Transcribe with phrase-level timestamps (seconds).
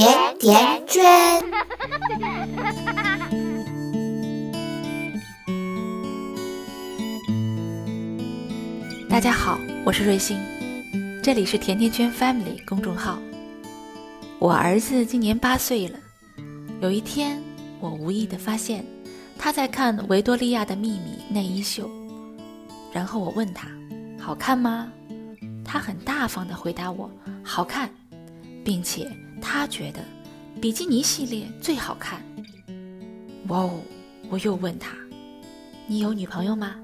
[0.00, 1.02] 甜甜圈。
[9.10, 10.38] 大家好，我是瑞欣，
[11.22, 13.18] 这里是甜甜圈 Family 公众号。
[14.38, 15.98] 我儿子今年八岁了，
[16.80, 17.38] 有一天
[17.78, 18.82] 我无意的发现
[19.38, 21.90] 他在看《维多利亚的秘密》内衣秀，
[22.90, 23.68] 然后我问他
[24.18, 24.90] 好看吗？
[25.62, 27.10] 他很大方的回答我
[27.42, 27.90] 好看，
[28.64, 29.06] 并且
[29.40, 30.04] 他觉得
[30.60, 32.22] 比基尼系列最好看。
[33.48, 33.80] 哇哦！
[34.28, 34.96] 我又问他，
[35.86, 36.76] 你有女朋友吗？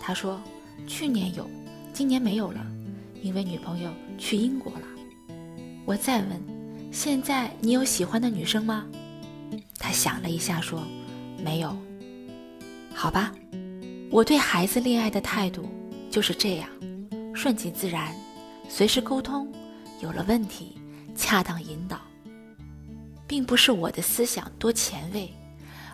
[0.00, 0.40] 他说
[0.86, 1.48] 去年有。
[1.92, 2.64] 今年没有了，
[3.22, 4.82] 因为女朋友去英国了。
[5.84, 6.40] 我再问，
[6.92, 8.86] 现在你有喜欢的女生吗？
[9.80, 10.80] 他想了一下说，
[11.42, 11.76] 没有。
[12.94, 13.32] 好吧，
[14.12, 15.68] 我对孩子恋爱的态度
[16.08, 16.68] 就是这样，
[17.34, 18.14] 顺其自然，
[18.68, 19.52] 随时沟通，
[20.00, 20.77] 有了问题
[21.18, 21.98] 恰当引导，
[23.26, 25.28] 并不是我的思想多前卫，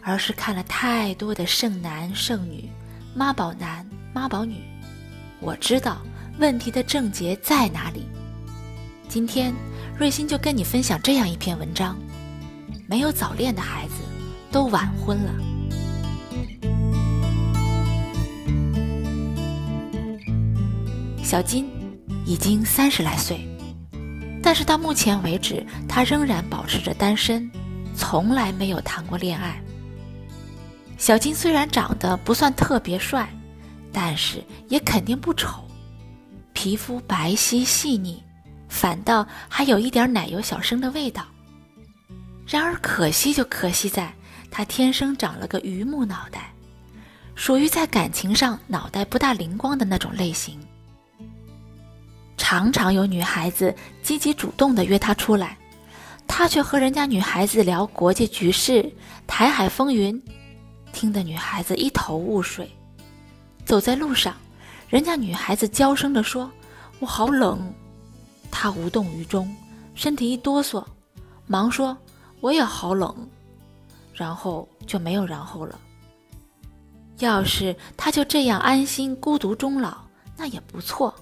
[0.03, 2.69] 而是看了太多的剩男剩女、
[3.15, 4.63] 妈宝男妈宝女。
[5.41, 6.03] 我知道
[6.39, 8.07] 问题的症结在哪里。
[9.09, 9.53] 今天
[9.99, 11.99] 瑞欣就跟你分享这样一篇文章：
[12.87, 13.95] 没有早恋的孩子
[14.53, 15.33] 都晚婚了。
[21.25, 21.67] 小金
[22.27, 23.41] 已经三十来岁，
[24.45, 27.51] 但是到目前为止，他仍然保持着单身，
[27.97, 29.59] 从来没有谈过恋爱。
[30.99, 33.29] 小金虽然长得不算特别帅。
[33.97, 35.65] 但是也肯定不丑，
[36.53, 38.21] 皮肤白皙细腻，
[38.69, 41.25] 反倒还有一点奶油小生的味道。
[42.45, 44.13] 然而可惜就可惜在，
[44.51, 46.53] 他天生长了个榆木脑袋，
[47.37, 50.59] 属于在感情上脑袋不大灵光的那种类型。
[52.47, 55.57] 常常有女孩子积极主动的约他出来，
[56.27, 58.93] 他却和人家女孩子聊国际局势、
[59.27, 60.23] 台海风云，
[60.93, 62.71] 听得女孩子一头雾水。
[63.65, 64.37] 走在路上，
[64.91, 66.51] 人家女孩子娇声地说
[67.01, 67.73] ：“我好冷。”
[68.53, 69.51] 他无动于衷，
[69.95, 70.85] 身体一哆嗦，
[71.47, 71.97] 忙说
[72.43, 73.27] ：“我也好冷。”
[74.13, 75.81] 然后就没有然后了。
[77.21, 79.97] 要是他就这样安心孤独终老，
[80.37, 81.15] 那也不错。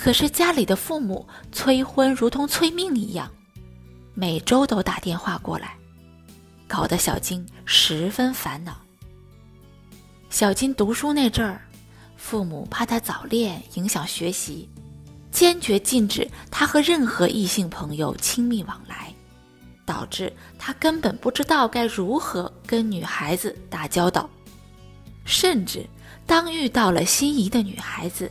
[0.00, 3.28] 可是家里的父母催婚如同催命一样，
[4.14, 5.76] 每周都打电话过来，
[6.68, 8.80] 搞得小金十分烦恼。
[10.30, 11.60] 小金读书那阵儿，
[12.16, 14.68] 父母怕他早恋影响学习，
[15.32, 19.12] 坚决禁止他和任何异性朋友亲密往来，
[19.84, 24.30] 导致他根本不知道该如何跟女孩子打交道，
[25.24, 25.84] 甚至
[26.24, 28.30] 当遇到了心仪的女孩子，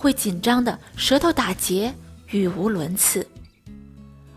[0.00, 1.94] 会紧张的舌头打结，
[2.28, 3.26] 语无伦次。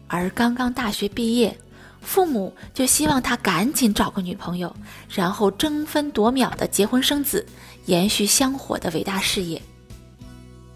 [0.07, 1.57] 而刚刚大学毕业。
[2.05, 4.75] 父母就希望他赶紧找个女朋友，
[5.09, 7.47] 然后争分夺秒的结婚生子，
[7.85, 9.61] 延续香火的伟大事业。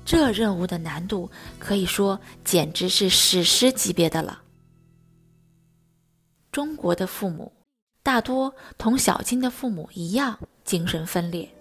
[0.06, 4.42] 这任务的难度可以说简直是史诗级别的了。
[6.50, 7.52] 中国的父母
[8.02, 11.54] 大多同小金的父母一样精神分裂，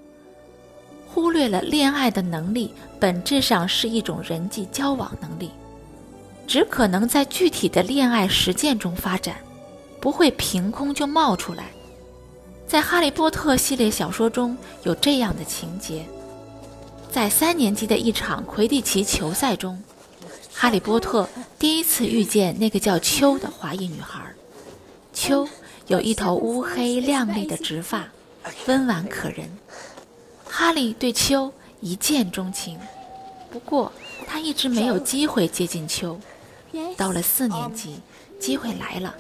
[1.17, 5.51] 忽略了恋爱的能力本质上是一种人际交往能力，
[6.47, 9.37] 只可能在具体的恋爱实践中发展。
[9.99, 11.71] 不会凭空就冒出来。
[12.67, 16.05] 在《哈利波特》系列小说中有这样的情节：
[17.11, 19.83] 在三年级的一场魁地奇球赛中，
[20.53, 21.27] 哈利波特
[21.59, 24.21] 第一次遇见那个叫秋的华裔女孩。
[25.15, 25.49] 秋
[25.87, 28.05] 有一头乌黑亮丽的直发，
[28.67, 29.51] 温婉可人。
[30.59, 31.53] 哈利对秋
[31.83, 32.79] 一见钟情，
[33.51, 33.93] 不过
[34.27, 36.19] 他一直没有机会接近秋。
[36.97, 38.01] 到了四年级，
[38.41, 39.15] 机会来了。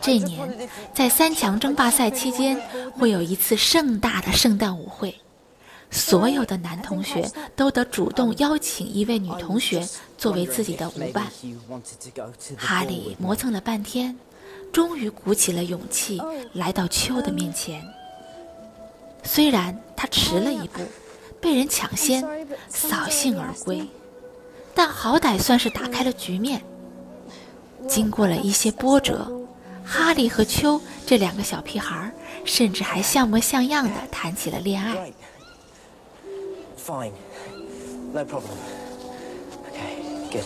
[0.00, 2.60] 这年，在三强争霸赛期间，
[2.98, 5.14] 会有一次盛大的圣诞舞会，
[5.92, 9.88] 所有的男同学都得主动邀请一位女同学
[10.18, 11.28] 作为自己的舞伴。
[12.56, 14.18] 哈利磨蹭了半天，
[14.72, 16.20] 终于鼓起了勇气
[16.52, 17.80] 来到秋的面前。
[19.22, 20.80] 虽然他迟了一步，
[21.40, 22.24] 被人抢先，
[22.68, 23.88] 扫兴而归，
[24.74, 26.62] 但好歹算是打开了局面。
[27.88, 29.36] 经过了一些波折。
[29.82, 32.12] 哈利和秋这两个小屁孩，
[32.44, 35.12] 甚至还像模像样的谈起了恋爱。
[36.78, 37.10] Fine,
[38.12, 38.54] no problem.
[39.66, 40.44] Okay, good.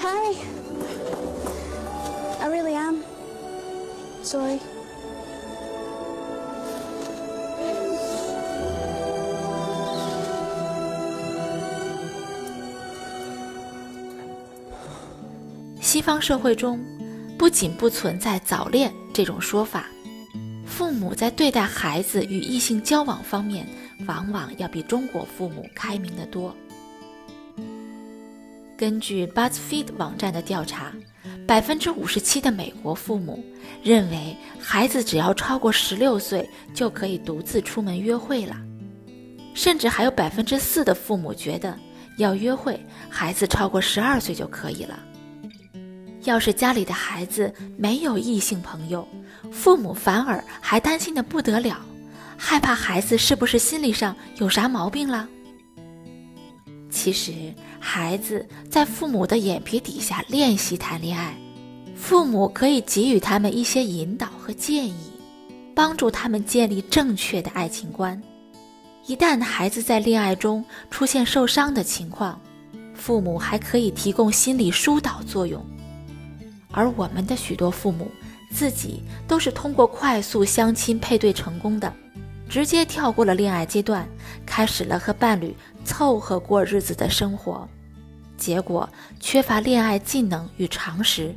[0.00, 0.34] Hi.
[2.40, 3.04] I really am.
[4.24, 4.58] Sorry.
[15.94, 16.84] 西方社会中，
[17.38, 19.86] 不仅不存在早恋这种说法，
[20.66, 23.64] 父母在对待孩子与异性交往方面，
[24.04, 26.52] 往往要比中国父母开明得多。
[28.76, 30.92] 根据 BuzzFeed 网站的调查，
[31.46, 33.44] 百分之五十七的美国父母
[33.80, 38.56] 认为，孩子只要超过十六岁就可以独自出门约会了，
[39.54, 41.78] 甚至还有百分之四的父母觉得，
[42.18, 44.98] 要约会，孩子超过十二岁就可以了。
[46.24, 49.06] 要是家里的孩子没有异性朋友，
[49.52, 51.78] 父母反而还担心的不得了，
[52.36, 55.28] 害怕孩子是不是心理上有啥毛病了。
[56.90, 57.32] 其实，
[57.78, 61.36] 孩子在父母的眼皮底下练习谈恋爱，
[61.94, 65.12] 父母可以给予他们一些引导和建议，
[65.74, 68.20] 帮助他们建立正确的爱情观。
[69.06, 72.40] 一旦孩子在恋爱中出现受伤的情况，
[72.94, 75.62] 父母还可以提供心理疏导作用。
[76.74, 78.10] 而我们的许多父母
[78.50, 81.90] 自己都是通过快速相亲配对成功的。
[82.46, 84.06] 直接跳过了恋爱阶段，
[84.44, 87.66] 开始了和伴侣凑合过日子的生活，
[88.36, 88.88] 结果
[89.18, 91.34] 缺乏恋爱技能与常识，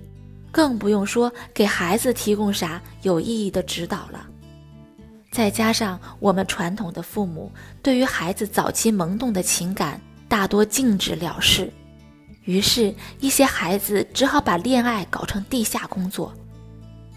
[0.51, 4.28] 更不用说给孩子提供啥有意义的指导了。
[5.31, 7.51] 再加上我们传统的父母
[7.81, 11.72] 对于孩子早期萌动的情感大多禁止了事，
[12.48, 16.34] 于是，一些孩子只好把恋爱搞成地下工作。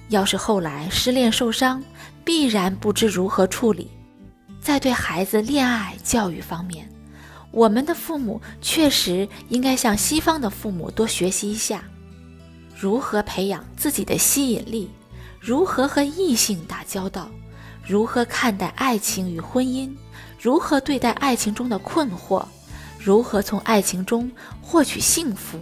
[0.08, 1.80] 要是后来失恋受伤，
[2.24, 3.88] 必然不知如何处理。
[4.60, 6.90] 在对孩子恋爱教育方面，
[7.52, 11.84] 我们的父母确实应该向西方的父母多学习一下，
[12.76, 14.90] 如何培养自己的吸引力，
[15.38, 17.30] 如何和异性打交道，
[17.86, 19.94] 如何看待爱情与婚姻，
[20.40, 22.44] 如何对待爱情中的困惑，
[23.02, 24.30] 如何从爱情中
[24.60, 25.58] 获取幸福。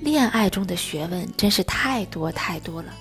[0.00, 2.92] 恋爱中的学问真是太多太多了，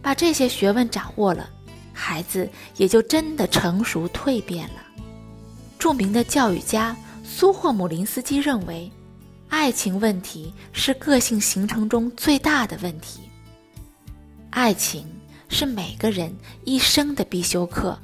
[0.00, 1.50] 把这些学问掌握了。
[1.92, 4.82] 孩子也就真的成熟蜕变了。
[5.78, 8.90] 著名的教育家苏霍姆林斯基认为，
[9.48, 13.20] 爱情问题是个性形成中最大的问题。
[14.50, 15.06] 爱情
[15.48, 17.98] 是每个人一生的必修课，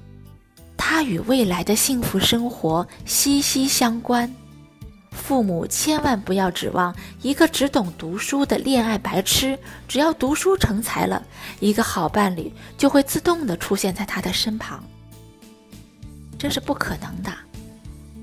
[0.77, 4.31] 它与未来的幸福生活息息相关。
[5.13, 9.57] 父母千万不要指望一个只懂读书的恋爱白痴，
[9.87, 11.23] 只要读书成才了，
[11.61, 14.83] 一个好伴侣就会自动的出现在他的身旁。
[16.39, 17.33] 这是不可能的。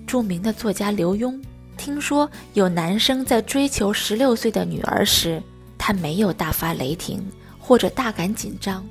[0.05, 1.39] 著名的作家刘墉
[1.77, 5.41] 听说有男生在追求十六岁的女儿时，
[5.77, 7.25] 他没有大发雷霆
[7.59, 8.83] 或者大感紧张，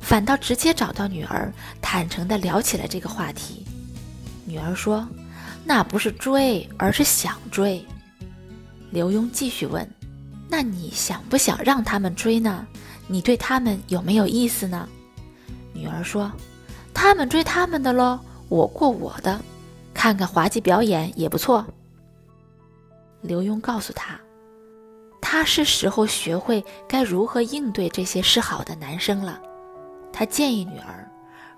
[0.00, 1.50] 反倒直接找到女儿，
[1.80, 3.64] 坦诚的聊起了这个话题。
[4.44, 5.08] 女儿说。
[5.64, 7.84] 那不是追，而是想追。
[8.90, 9.88] 刘墉继续问
[10.48, 12.66] ：“那你想不想让他们追呢？
[13.06, 14.88] 你对他们有没有意思呢？”
[15.72, 16.32] 女儿说
[16.92, 18.18] ：“他们追他们的喽，
[18.48, 19.40] 我过我的，
[19.94, 21.64] 看看滑稽表演也不错。”
[23.22, 24.18] 刘墉告诉他
[25.20, 29.40] ：“他是时候学会该如何应对这些示好的男生了。”
[30.12, 31.08] 他建议女儿：“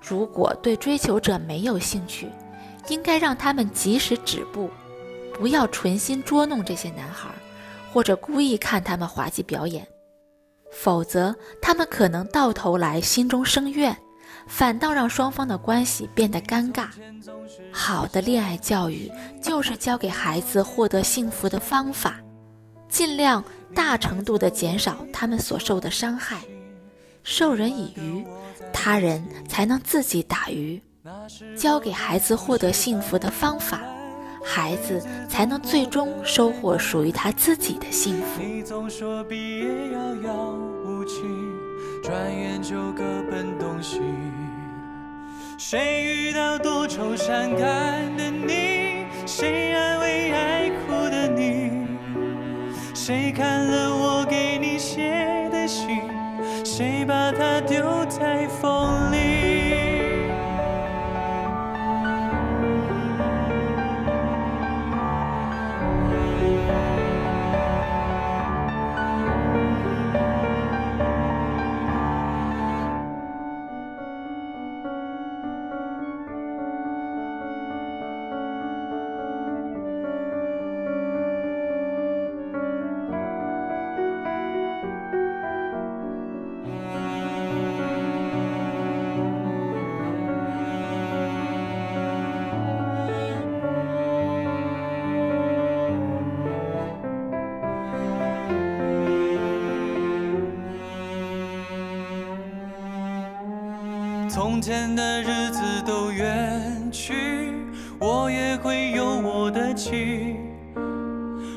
[0.06, 2.28] 如果对追求者没有兴趣。”
[2.88, 4.70] 应该让他们及时止步，
[5.34, 7.29] 不要存心捉弄这些男孩，
[7.93, 9.87] 或者故意看他们滑稽表演，
[10.73, 13.96] 否则他们可能到头来心中生怨，
[14.46, 16.89] 反倒让双方的关系变得尴尬。
[17.70, 19.10] 好的恋爱教育
[19.41, 22.20] 就是教给孩子获得幸福的方法，
[22.89, 23.43] 尽量
[23.74, 26.39] 大程度地减少他们所受的伤害。
[27.22, 28.24] 授人以鱼，
[28.72, 30.82] 他人才能自己打鱼。
[31.56, 33.81] 教给孩子获得幸福的方法，
[34.44, 38.41] 孩子才能最终收获属于他自己的幸福。
[38.41, 40.55] 你总说毕业遥遥
[40.85, 41.23] 无期，
[42.05, 44.01] 转眼就各奔东西。
[45.59, 49.05] 谁遇到多愁善感的你？
[49.27, 51.85] 谁安慰爱哭的你？
[52.94, 53.81] 谁看了
[104.62, 107.52] 前的日子都远去，
[107.98, 110.36] 我也会有我的妻，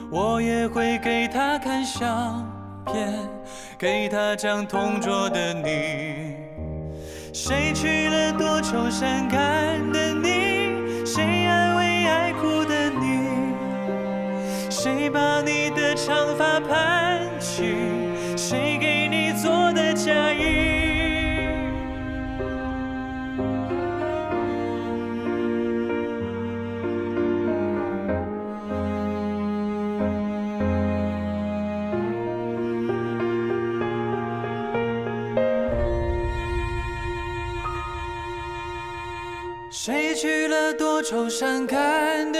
[0.09, 2.43] 我也会给她看相
[2.87, 3.13] 片，
[3.77, 6.33] 给她讲同桌的你。
[7.31, 11.05] 谁娶了多愁善感的你？
[11.05, 13.29] 谁安慰爱哭的你？
[14.71, 17.14] 谁把你的长发盘
[41.37, 42.39] 伤感的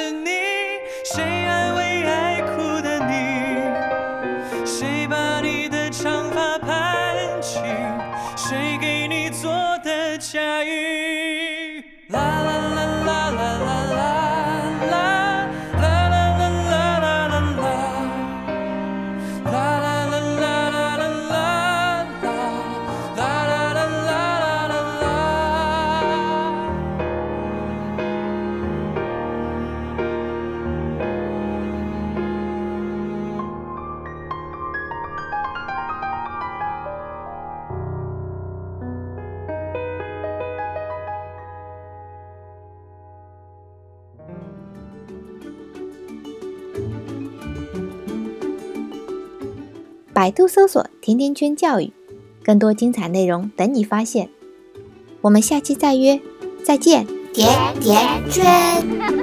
[50.16, 51.92] 百度搜索“甜甜圈教育”，
[52.42, 54.30] 更多精彩内容等你发现。
[55.20, 56.22] 我们下期再约，
[56.64, 57.06] 再见。
[57.34, 57.50] 甜
[57.82, 59.15] 甜圈。